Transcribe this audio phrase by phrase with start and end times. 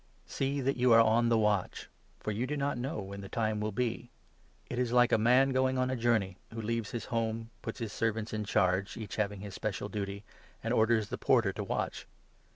[0.25, 1.87] See that you are on the watch;
[2.19, 4.09] for you do not know when the time will be.
[4.67, 7.93] It is like a man going on a journey, who leaves his home, puts his
[7.93, 10.23] servants in charge— each having his special duty—
[10.63, 12.07] and orders the porter to watch.